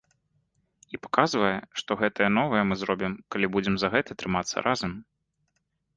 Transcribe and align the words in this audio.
І 0.97 0.99
паказвае, 1.03 1.51
што 1.83 1.91
гэтае 2.01 2.29
новае 2.39 2.63
мы 2.69 2.75
зробім, 2.85 3.13
калі 3.35 3.53
будзем 3.57 3.75
за 3.85 3.95
гэта 3.97 4.11
трымацца 4.23 4.55
разам. 4.71 4.91